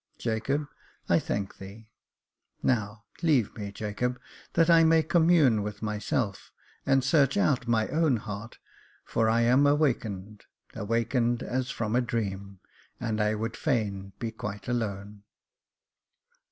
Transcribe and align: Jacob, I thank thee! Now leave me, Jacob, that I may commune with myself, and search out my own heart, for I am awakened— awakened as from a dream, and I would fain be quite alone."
Jacob, 0.17 0.67
I 1.07 1.19
thank 1.19 1.57
thee! 1.59 1.91
Now 2.63 3.03
leave 3.21 3.53
me, 3.55 3.71
Jacob, 3.71 4.19
that 4.53 4.67
I 4.67 4.83
may 4.83 5.03
commune 5.03 5.61
with 5.61 5.83
myself, 5.83 6.51
and 6.87 7.03
search 7.03 7.37
out 7.37 7.67
my 7.67 7.87
own 7.89 8.17
heart, 8.17 8.57
for 9.05 9.29
I 9.29 9.41
am 9.41 9.67
awakened— 9.67 10.45
awakened 10.73 11.43
as 11.43 11.69
from 11.69 11.95
a 11.95 12.01
dream, 12.01 12.61
and 12.99 13.21
I 13.21 13.35
would 13.35 13.55
fain 13.55 14.13
be 14.17 14.31
quite 14.31 14.67
alone." 14.67 15.21